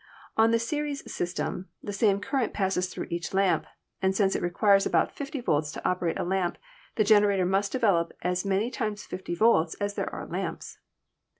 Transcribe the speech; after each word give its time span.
On 0.35 0.49
the 0.49 0.57
series 0.57 1.03
sys 1.03 1.35
tem 1.35 1.69
the 1.83 1.93
same 1.93 2.19
current 2.19 2.53
passes 2.55 2.87
through 2.89 3.05
each 3.11 3.35
lamp, 3.35 3.67
and 4.01 4.15
since 4.15 4.35
it 4.35 4.41
requires 4.41 4.83
about 4.83 5.15
50 5.15 5.41
volts 5.41 5.71
to 5.73 5.87
operate 5.87 6.17
a 6.17 6.23
lamp 6.23 6.57
the 6.95 7.03
generator 7.03 7.45
must 7.45 7.71
develop 7.71 8.11
as 8.23 8.43
many 8.43 8.71
times 8.71 9.05
50 9.05 9.35
volts 9.35 9.75
as 9.75 9.93
there 9.93 10.11
are 10.11 10.25
lamps. 10.25 10.79